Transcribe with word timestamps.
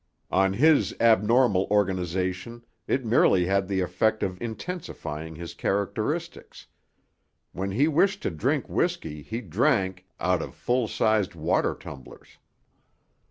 On 0.31 0.53
his 0.53 0.95
abnormal 0.99 1.67
organisation 1.69 2.65
it 2.87 3.05
merely 3.05 3.45
had 3.45 3.67
the 3.67 3.81
effect 3.81 4.23
of 4.23 4.41
intensifying 4.41 5.35
his 5.35 5.53
characteristics. 5.53 6.65
When 7.51 7.69
he 7.69 7.87
wished 7.87 8.23
to 8.23 8.31
drink 8.31 8.67
whisky 8.67 9.21
he 9.21 9.41
drank—out 9.41 10.41
of 10.41 10.55
full 10.55 10.87
sized 10.87 11.35
water 11.35 11.75
tumblers. 11.75 12.39